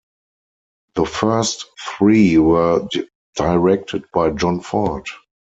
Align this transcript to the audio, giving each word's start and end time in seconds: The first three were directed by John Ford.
The 0.95 1.05
first 1.05 1.67
three 1.79 2.39
were 2.39 2.87
directed 3.35 4.05
by 4.11 4.31
John 4.31 4.59
Ford. 4.59 5.05